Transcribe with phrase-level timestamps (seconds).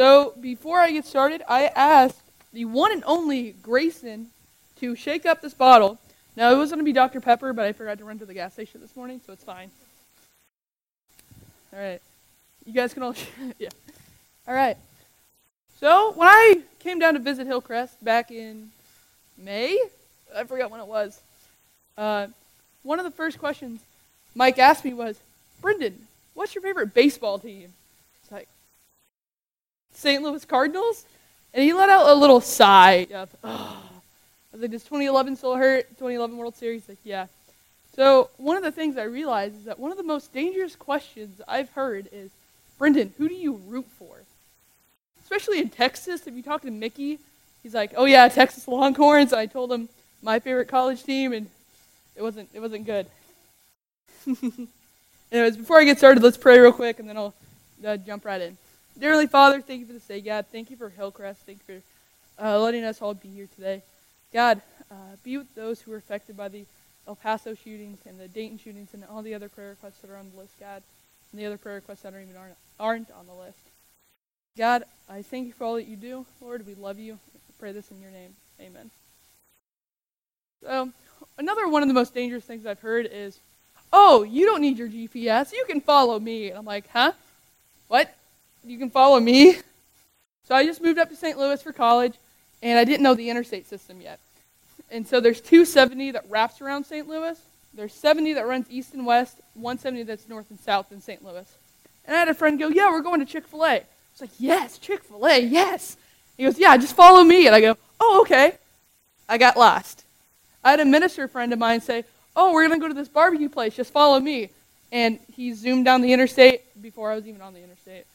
[0.00, 2.22] So before I get started, I asked
[2.54, 4.28] the one and only Grayson
[4.78, 5.98] to shake up this bottle.
[6.34, 7.20] Now it was going to be Dr.
[7.20, 9.70] Pepper, but I forgot to run to the gas station this morning, so it's fine.
[11.70, 12.00] All right,
[12.64, 13.14] you guys can all
[13.58, 13.68] yeah.
[14.48, 14.78] All right.
[15.80, 18.70] So when I came down to visit Hillcrest back in
[19.36, 19.78] May,
[20.34, 21.20] I forgot when it was.
[21.98, 22.28] Uh,
[22.84, 23.82] one of the first questions
[24.34, 25.18] Mike asked me was,
[25.60, 27.74] "Brendan, what's your favorite baseball team?"
[30.00, 30.22] St.
[30.22, 31.04] Louis Cardinals,
[31.52, 33.76] and he let out a little sigh of, "Oh."
[34.52, 35.88] I was like, "Does 2011 still hurt?
[35.90, 37.26] 2011 World Series?" Like, yeah.
[37.94, 41.40] So one of the things I realized is that one of the most dangerous questions
[41.46, 42.30] I've heard is,
[42.78, 44.16] "Brendan, who do you root for?"
[45.22, 47.18] Especially in Texas, if you talk to Mickey,
[47.62, 49.90] he's like, "Oh yeah, Texas Longhorns." I told him
[50.22, 51.50] my favorite college team, and
[52.16, 53.06] it wasn't it wasn't good.
[55.30, 57.34] Anyways, before I get started, let's pray real quick, and then I'll
[57.86, 58.56] uh, jump right in.
[58.98, 60.46] Dearly Father, thank you for this day, God.
[60.50, 61.42] Thank you for Hillcrest.
[61.46, 61.80] Thank you
[62.36, 63.82] for uh, letting us all be here today.
[64.32, 64.60] God,
[64.90, 66.64] uh, be with those who are affected by the
[67.06, 70.16] El Paso shootings and the Dayton shootings and all the other prayer requests that are
[70.16, 70.82] on the list, God,
[71.32, 73.58] and the other prayer requests that aren't even aren't, aren't on the list.
[74.56, 76.26] God, I thank you for all that you do.
[76.40, 77.14] Lord, we love you.
[77.14, 78.34] I pray this in your name.
[78.60, 78.90] Amen.
[80.62, 80.90] So,
[81.38, 83.38] another one of the most dangerous things I've heard is,
[83.92, 85.52] oh, you don't need your GPS.
[85.52, 86.50] You can follow me.
[86.50, 87.12] And I'm like, huh?
[88.70, 89.56] You can follow me?
[90.46, 91.36] So I just moved up to St.
[91.36, 92.14] Louis for college,
[92.62, 94.20] and I didn't know the interstate system yet.
[94.92, 97.08] And so there's 270 that wraps around St.
[97.08, 97.36] Louis.
[97.74, 101.24] There's 70 that runs east and west, 170 that's north and south in St.
[101.24, 101.52] Louis.
[102.04, 103.66] And I had a friend go, yeah, we're going to Chick-fil-A.
[103.66, 105.96] I was like, yes, Chick-fil-A, yes.
[106.36, 107.48] He goes, yeah, just follow me.
[107.48, 108.52] And I go, oh, okay.
[109.28, 110.04] I got lost.
[110.62, 112.04] I had a minister friend of mine say,
[112.36, 113.74] oh, we're going to go to this barbecue place.
[113.74, 114.50] Just follow me.
[114.92, 118.06] And he zoomed down the interstate before I was even on the interstate.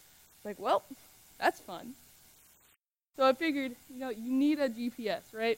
[0.46, 0.84] Like, well,
[1.40, 1.96] that's fun.
[3.18, 5.58] So I figured, you know, you need a GPS, right?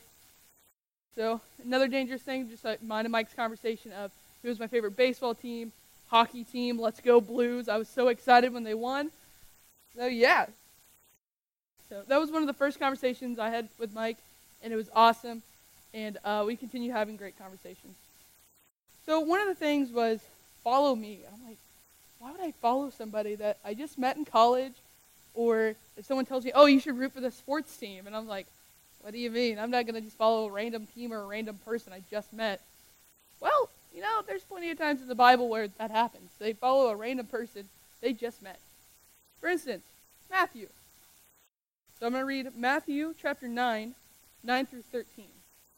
[1.15, 4.11] So another dangerous thing, just like mine and Mike's conversation of
[4.41, 5.71] who was my favorite baseball team,
[6.09, 7.67] hockey team, let's go Blues.
[7.67, 9.11] I was so excited when they won.
[9.95, 10.45] So yeah.
[11.89, 14.17] So that was one of the first conversations I had with Mike,
[14.61, 15.41] and it was awesome.
[15.93, 17.95] And uh, we continue having great conversations.
[19.05, 20.19] So one of the things was
[20.63, 21.21] follow me.
[21.33, 21.57] I'm like,
[22.19, 24.73] why would I follow somebody that I just met in college?
[25.33, 28.27] Or if someone tells me, oh, you should root for the sports team, and I'm
[28.27, 28.47] like,
[29.01, 29.59] what do you mean?
[29.59, 32.33] I'm not going to just follow a random team or a random person I just
[32.33, 32.59] met.
[33.39, 36.31] Well, you know, there's plenty of times in the Bible where that happens.
[36.39, 37.69] They follow a random person
[38.01, 38.59] they just met.
[39.39, 39.83] For instance,
[40.29, 40.67] Matthew.
[41.99, 43.93] So I'm going to read Matthew chapter 9,
[44.43, 45.25] 9 through 13.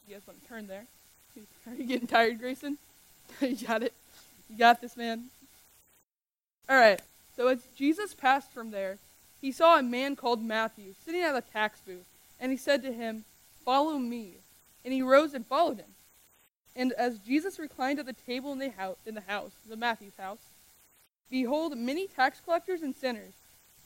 [0.07, 0.85] You guys want to turn there?
[1.67, 2.77] Are you getting tired, Grayson?
[3.41, 3.93] you got it?
[4.49, 5.25] You got this, man?
[6.69, 7.01] All right.
[7.35, 8.99] So as Jesus passed from there,
[9.41, 12.05] he saw a man called Matthew sitting at a tax booth,
[12.39, 13.23] and he said to him,
[13.65, 14.35] Follow me.
[14.85, 15.95] And he rose and followed him.
[16.75, 20.15] And as Jesus reclined at the table in the house, in the house, the Matthew's
[20.17, 20.39] house,
[21.29, 23.33] behold, many tax collectors and sinners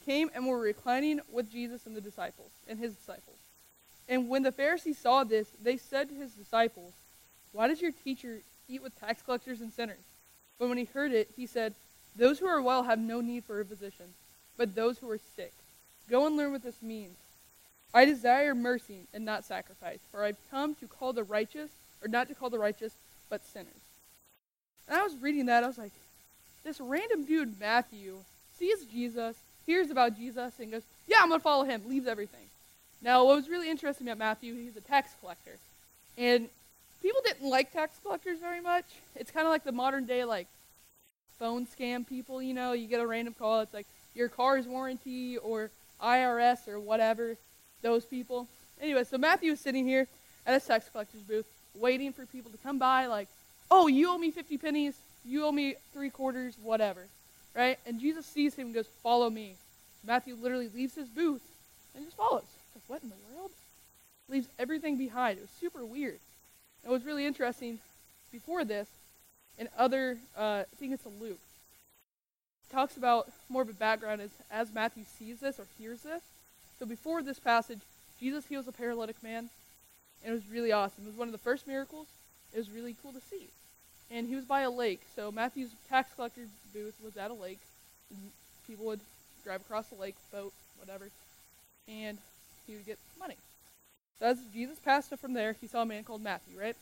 [0.06, 3.38] came and were reclining with Jesus and the disciples and his disciples.
[4.08, 6.94] And when the Pharisees saw this, they said to his disciples,
[7.52, 10.04] Why does your teacher eat with tax collectors and sinners?
[10.60, 11.74] But when he heard it, he said,
[12.16, 14.14] Those who are well have no need for a physician,
[14.58, 15.54] but those who are sick.
[16.10, 17.16] Go and learn what this means.
[17.94, 21.70] I desire mercy and not sacrifice, for I've come to call the righteous,
[22.02, 22.94] or not to call the righteous,
[23.30, 23.68] but sinners.
[24.88, 25.92] And I was reading that, I was like,
[26.64, 28.18] this random dude, Matthew,
[28.58, 29.36] sees Jesus,
[29.66, 32.40] hears about Jesus, and goes, Yeah, I'm going to follow him, leaves everything.
[33.02, 35.58] Now, what was really interesting about Matthew, he's a tax collector.
[36.18, 36.48] And
[37.02, 38.86] people didn't like tax collectors very much.
[39.16, 40.48] It's kind of like the modern day, like,
[41.40, 45.38] phone scam people, you know, you get a random call, it's like your car's warranty
[45.38, 45.70] or
[46.02, 47.36] IRS or whatever,
[47.82, 48.48] those people.
[48.82, 50.08] Anyway, so Matthew is sitting here
[50.46, 51.46] at a tax collector's booth
[51.76, 53.28] waiting for people to come by, like,
[53.72, 54.96] oh, you owe me 50 pennies,
[55.26, 57.06] you owe me three quarters, whatever,
[57.56, 57.80] right?
[57.86, 59.56] And Jesus sees him and goes, follow me.
[60.06, 61.42] Matthew literally leaves his booth
[61.96, 62.44] and just follows.
[62.76, 63.52] Like, what in the world?
[64.30, 65.38] Leaves everything behind.
[65.40, 66.20] It was super weird.
[66.84, 67.80] It was really interesting
[68.32, 68.88] before this,
[69.58, 71.40] and other, uh, I think it's a Luke,
[72.72, 76.22] talks about more of a background as, as Matthew sees this or hears this.
[76.80, 77.80] So before this passage,
[78.20, 79.50] Jesus heals a paralytic man,
[80.24, 81.04] and it was really awesome.
[81.06, 82.08] It was one of the first miracles.
[82.54, 83.48] It was really cool to see.
[84.12, 86.42] And he was by a lake, so Matthew's tax collector
[86.74, 87.60] booth was at a lake.
[88.68, 89.00] People would
[89.44, 91.10] drive across the lake, boat, whatever,
[91.88, 92.18] and
[92.68, 93.38] he would get money.
[94.20, 96.76] So as Jesus passed up from there, he saw a man called Matthew, right?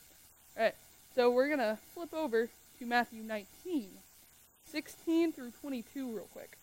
[0.57, 0.75] All right.
[1.15, 2.49] So we're going to flip over
[2.81, 3.89] to Matthew 19,
[4.71, 6.57] 16 through 22 real quick.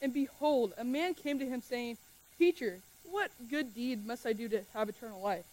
[0.00, 1.98] And behold, a man came to him saying,
[2.38, 2.78] Teacher,
[3.10, 5.44] what good deed must I do to have eternal life?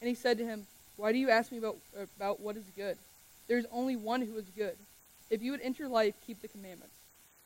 [0.00, 1.76] And he said to him, Why do you ask me about,
[2.16, 2.98] about what is good?
[3.46, 4.74] There is only one who is good.
[5.30, 6.96] If you would enter life, keep the commandments.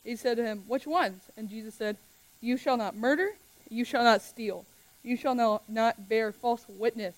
[0.02, 1.20] He said to him, Which ones?
[1.36, 1.98] And Jesus said,
[2.40, 3.32] You shall not murder,
[3.68, 4.64] you shall not steal,
[5.02, 7.16] you shall not bear false witness.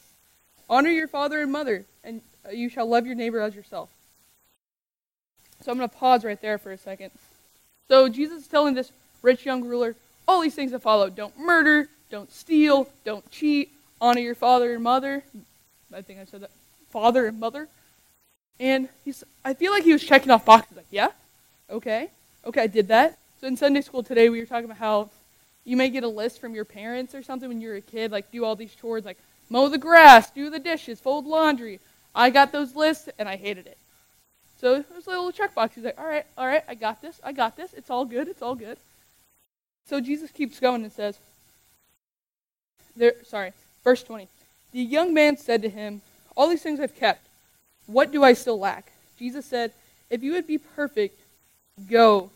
[0.68, 3.90] Honor your father and mother, and you shall love your neighbor as yourself.
[5.62, 7.10] So I'm going to pause right there for a second.
[7.88, 8.90] So Jesus is telling this
[9.22, 9.94] rich young ruler
[10.26, 11.10] all these things to follow.
[11.10, 15.22] Don't murder, don't steal, don't cheat, honor your father and mother.
[15.94, 16.50] I think I said that.
[16.90, 17.68] Father and mother.
[18.60, 21.08] And he's I feel like he was checking off boxes like, yeah,
[21.70, 22.10] okay,
[22.44, 23.18] okay, I did that.
[23.40, 25.10] So in Sunday school today we were talking about how
[25.64, 28.30] you may get a list from your parents or something when you're a kid, like
[28.30, 29.18] do all these chores like
[29.48, 31.80] mow the grass, do the dishes, fold laundry.
[32.14, 33.78] I got those lists and I hated it.
[34.60, 35.74] So it was a little checkbox.
[35.74, 37.72] He's like, all right, all right, I got this, I got this.
[37.74, 38.78] It's all good, it's all good.
[39.88, 41.18] So Jesus keeps going and says,
[42.96, 43.52] there, sorry,
[43.84, 44.28] verse 20.
[44.72, 46.02] The young man said to him,
[46.36, 47.26] All these things I've kept.
[47.86, 48.92] What do I still lack?
[49.18, 49.72] Jesus said,
[50.10, 51.20] If you would be perfect,
[51.88, 52.30] go,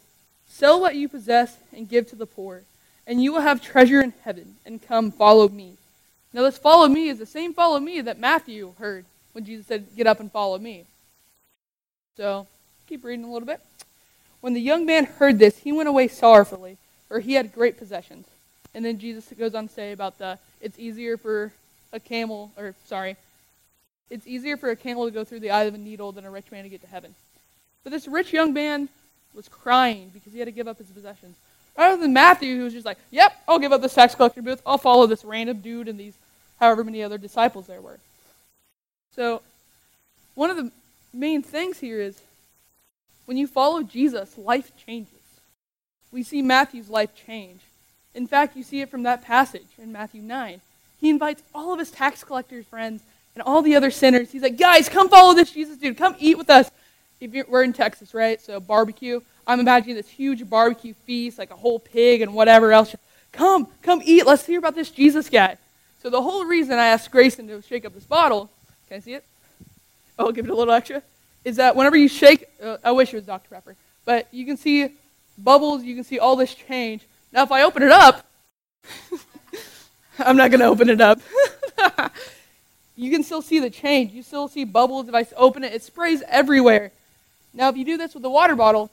[0.48, 2.62] sell what you possess and give to the poor,
[3.06, 5.76] and you will have treasure in heaven, and come follow me.
[6.32, 9.84] Now, this follow me is the same follow me that Matthew heard when Jesus said,
[9.94, 10.84] Get up and follow me.
[12.16, 12.46] So,
[12.88, 13.60] keep reading a little bit.
[14.40, 18.26] When the young man heard this, he went away sorrowfully, for he had great possessions.
[18.72, 21.52] And then Jesus goes on to say about the it's easier for
[21.92, 23.16] a camel, or sorry,
[24.08, 26.30] it's easier for a camel to go through the eye of a needle than a
[26.30, 27.14] rich man to get to heaven.
[27.84, 28.88] But this rich young man
[29.34, 31.36] was crying because he had to give up his possessions.
[31.76, 34.62] Rather than Matthew, who was just like, yep, I'll give up the tax collector booth.
[34.64, 36.14] I'll follow this random dude and these
[36.58, 37.98] however many other disciples there were.
[39.16, 39.40] So,
[40.34, 40.70] one of the
[41.12, 42.20] main things here is
[43.24, 45.12] when you follow Jesus, life changes.
[46.12, 47.62] We see Matthew's life change.
[48.14, 50.60] In fact, you see it from that passage in Matthew 9.
[51.00, 53.02] He invites all of his tax collectors' friends
[53.34, 54.30] and all the other sinners.
[54.30, 55.96] He's like, guys, come follow this Jesus dude.
[55.96, 56.70] Come eat with us.
[57.18, 58.40] If we're in Texas, right?
[58.40, 59.20] So barbecue.
[59.46, 62.94] I'm imagining this huge barbecue feast, like a whole pig and whatever else.
[63.32, 64.26] Come, come eat.
[64.26, 65.56] Let's hear about this Jesus guy.
[66.02, 68.50] So the whole reason I asked Grayson to shake up this bottle,
[68.88, 69.24] can I see it?
[70.18, 71.02] Oh, I'll give it a little extra.
[71.44, 73.48] Is that whenever you shake, uh, I wish it was Dr.
[73.50, 74.90] Pepper, but you can see
[75.38, 77.02] bubbles, you can see all this change.
[77.32, 78.26] Now, if I open it up,
[80.18, 81.20] I'm not going to open it up.
[82.96, 84.12] you can still see the change.
[84.12, 85.08] You still see bubbles.
[85.08, 86.92] If I open it, it sprays everywhere.
[87.52, 88.90] Now, if you do this with the water bottle,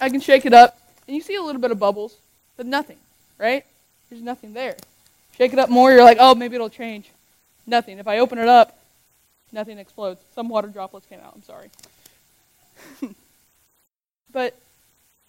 [0.00, 2.16] I can shake it up, and you see a little bit of bubbles,
[2.56, 2.96] but nothing,
[3.38, 3.64] right?
[4.08, 4.76] There's nothing there.
[5.36, 7.10] Shake it up more, you're like, oh, maybe it'll change.
[7.66, 7.98] Nothing.
[7.98, 8.78] If I open it up,
[9.52, 10.20] nothing explodes.
[10.34, 11.32] Some water droplets came out.
[11.34, 11.70] I'm sorry.
[14.32, 14.58] but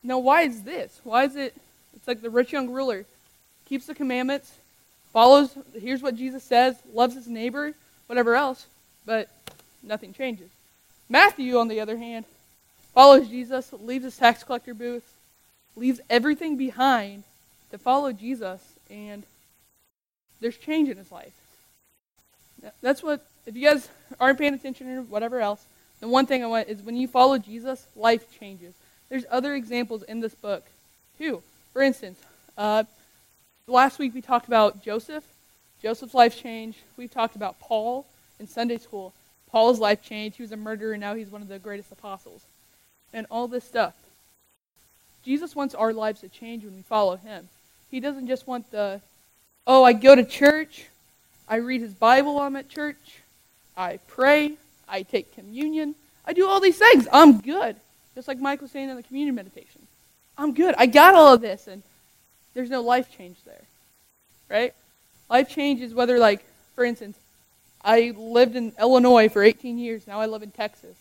[0.04, 1.00] now, why is this?
[1.04, 1.56] Why is it?
[1.96, 3.06] It's like the rich young ruler
[3.66, 4.52] keeps the commandments,
[5.12, 7.74] follows, here's what Jesus says, loves his neighbor,
[8.08, 8.66] whatever else,
[9.06, 9.30] but
[9.82, 10.50] nothing changes.
[11.10, 12.26] Matthew, on the other hand,
[12.94, 15.10] follows Jesus, leaves his tax collector booth,
[15.76, 17.24] leaves everything behind
[17.72, 19.24] to follow Jesus, and
[20.42, 21.34] there's change in his life.
[22.82, 25.66] That's what, if you guys aren't paying attention or whatever else,
[26.00, 28.74] the one thing I want is when you follow Jesus, life changes.
[29.10, 30.66] There's other examples in this book,
[31.18, 31.44] too.
[31.72, 32.20] For instance,
[32.58, 32.84] uh,
[33.68, 35.24] last week we talked about Joseph.
[35.82, 36.80] Joseph's life changed.
[36.98, 38.06] We've talked about Paul
[38.40, 39.14] in Sunday school.
[39.50, 40.38] Paul's life changed.
[40.38, 42.42] He was a murderer, and now he's one of the greatest apostles.
[43.14, 43.94] And all this stuff.
[45.24, 47.48] Jesus wants our lives to change when we follow him.
[47.92, 49.02] He doesn't just want the,
[49.68, 50.86] oh, I go to church,
[51.48, 53.20] I read his Bible while I'm at church,
[53.76, 54.54] I pray,
[54.88, 57.08] I take communion, I do all these things.
[57.12, 57.76] I'm good.
[58.16, 59.82] Just like Mike was saying in the communion meditation.
[60.38, 60.76] I'm good.
[60.78, 61.68] I got all of this.
[61.68, 61.84] And
[62.54, 63.62] there's no life change there.
[64.50, 64.74] Right?
[65.30, 66.44] Life change is whether, like,
[66.76, 67.18] for instance,
[67.84, 70.08] I lived in Illinois for 18 years.
[70.08, 70.96] Now I live in Texas.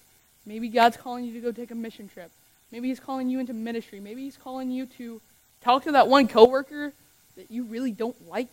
[0.45, 2.31] Maybe God's calling you to go take a mission trip.
[2.73, 4.01] Maybe He's calling you into ministry.
[4.01, 5.21] Maybe He's calling you to
[5.63, 6.93] talk to that one coworker
[7.37, 8.49] that you really don't like.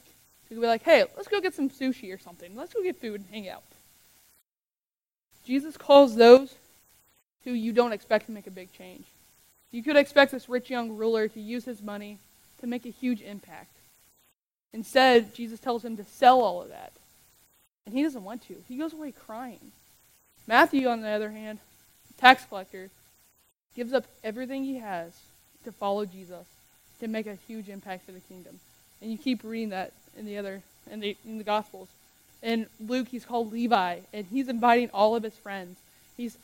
[0.50, 2.56] To be like, hey, let's go get some sushi or something.
[2.56, 3.64] Let's go get food and hang out.
[5.50, 6.53] Jesus calls those
[7.44, 9.06] who you don't expect to make a big change.
[9.72, 12.20] You could expect this rich young ruler to use his money
[12.62, 13.72] to make a huge impact.
[14.74, 16.91] Instead, Jesus tells him to sell all of that.
[17.88, 18.58] And he doesn't want to.
[18.68, 19.72] He goes away crying.
[20.46, 21.58] Matthew, on the other hand,
[22.20, 22.91] tax collector,
[23.75, 25.20] gives up everything he has
[25.63, 26.46] to follow Jesus
[27.00, 28.60] to make a huge impact for the kingdom.
[29.01, 31.88] And you keep reading that in the other in the in the gospels.
[32.41, 35.77] In Luke, he's called Levi, and he's inviting all of his friends.
[36.15, 36.38] He's,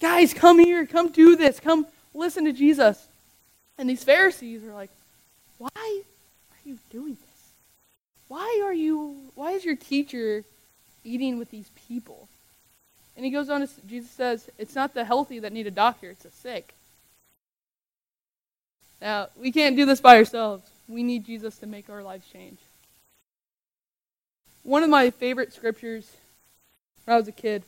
[0.00, 3.06] guys, come here, come do this, come listen to Jesus.
[3.78, 4.90] And these Pharisees are like,
[5.58, 7.50] why are you doing this?
[8.28, 10.44] Why are you, why is your teacher
[11.04, 12.28] eating with these people?
[13.14, 16.08] And he goes on to, Jesus says, it's not the healthy that need a doctor,
[16.08, 16.72] it's the sick.
[19.02, 20.62] Now, we can't do this by ourselves.
[20.88, 22.58] We need Jesus to make our lives change.
[24.62, 26.10] One of my favorite scriptures
[27.04, 27.64] when I was a kid,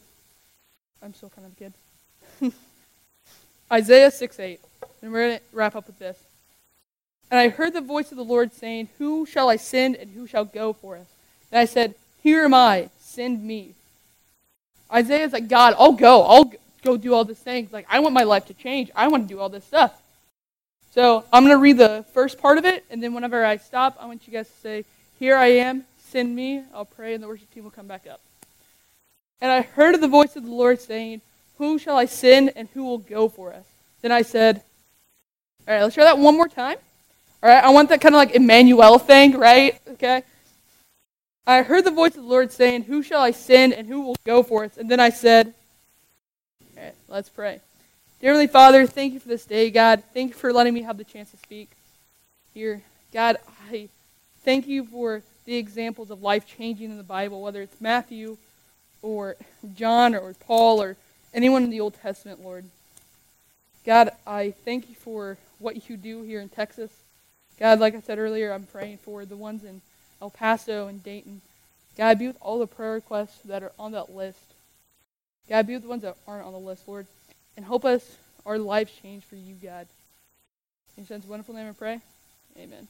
[1.02, 2.52] I'm still kind of a kid,
[3.72, 4.60] Isaiah 6 8.
[5.02, 6.16] And we're going to wrap up with this.
[7.30, 10.26] And I heard the voice of the Lord saying, Who shall I send and who
[10.26, 11.06] shall go for us?
[11.50, 13.74] And I said, Here am I, send me.
[14.92, 16.22] Isaiah's like, God, I'll go.
[16.22, 17.72] I'll go do all these things.
[17.72, 18.90] Like, I want my life to change.
[18.94, 20.00] I want to do all this stuff.
[20.92, 23.96] So I'm going to read the first part of it, and then whenever I stop,
[23.98, 24.84] I want you guys to say,
[25.18, 25.84] Here I am,
[26.14, 26.62] send me.
[26.72, 28.20] I'll pray, and the worship team will come back up.
[29.40, 31.22] And I heard the voice of the Lord saying,
[31.58, 33.64] Who shall I send, and who will go for us?
[34.00, 34.62] Then I said,
[35.66, 36.76] All right, let's try that one more time.
[37.42, 39.80] All right, I want that kind of like Emmanuel thing, right?
[39.88, 40.22] Okay.
[41.48, 44.16] I heard the voice of the Lord saying, Who shall I send and who will
[44.24, 44.76] go for us?
[44.76, 45.52] And then I said,
[46.76, 47.58] All right, let's pray.
[48.20, 50.04] Dear Heavenly Father, thank you for this day, God.
[50.14, 51.70] Thank you for letting me have the chance to speak
[52.54, 52.82] here.
[53.12, 53.36] God,
[53.68, 53.88] I
[54.44, 58.36] thank you for the examples of life changing in the Bible, whether it's Matthew
[59.02, 59.36] or
[59.74, 60.96] John or Paul or
[61.32, 62.64] anyone in the Old Testament, Lord.
[63.84, 66.90] God, I thank you for what you do here in Texas.
[67.58, 69.82] God, like I said earlier, I'm praying for the ones in
[70.22, 71.42] El Paso and Dayton.
[71.96, 74.38] God, be with all the prayer requests that are on that list.
[75.48, 77.06] God, be with the ones that aren't on the list, Lord.
[77.56, 79.86] And help us, our lives change for you, God.
[80.96, 82.00] In His wonderful name I pray.
[82.58, 82.88] Amen.